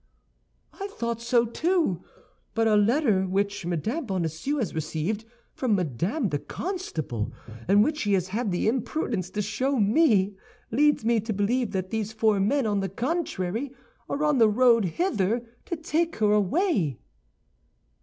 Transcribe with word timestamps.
"I 0.73 0.87
thought 0.91 1.21
so, 1.21 1.45
too; 1.45 2.01
but 2.55 2.67
a 2.67 2.75
letter 2.75 3.27
which 3.27 3.67
Madame 3.67 4.07
Bonacieux 4.07 4.57
has 4.57 4.73
received 4.73 5.25
from 5.53 5.75
Madame 5.75 6.29
the 6.29 6.39
Constable, 6.39 7.31
and 7.67 7.83
which 7.83 7.99
she 7.99 8.13
has 8.13 8.29
had 8.29 8.51
the 8.51 8.67
imprudence 8.67 9.29
to 9.29 9.43
show 9.43 9.79
me, 9.79 10.35
leads 10.71 11.05
me 11.05 11.19
to 11.19 11.33
believe 11.33 11.69
that 11.73 11.91
these 11.91 12.13
four 12.13 12.39
men, 12.39 12.65
on 12.65 12.79
the 12.79 12.89
contrary, 12.89 13.75
are 14.09 14.23
on 14.23 14.39
the 14.39 14.49
road 14.49 14.85
hither 14.85 15.45
to 15.65 15.75
take 15.75 16.15
her 16.15 16.31
away." 16.31 16.97